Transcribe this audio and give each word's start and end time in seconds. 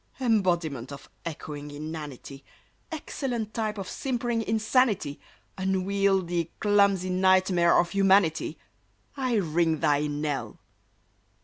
Embodiment 0.19 0.91
of 0.91 1.11
echoing 1.27 1.69
inanity! 1.69 2.43
Excellent 2.91 3.53
type 3.53 3.77
of 3.77 3.87
simpering 3.87 4.41
insanity! 4.41 5.19
Unwieldy, 5.59 6.49
clumsy 6.59 7.11
nightmare 7.11 7.77
of 7.77 7.91
humanity! 7.91 8.57
I 9.15 9.35
ring 9.35 9.79
thy 9.79 10.07
knell! 10.07 10.57